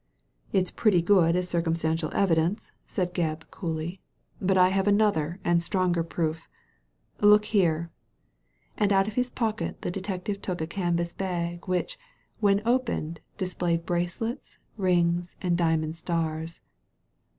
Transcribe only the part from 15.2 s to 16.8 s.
and diamond stars.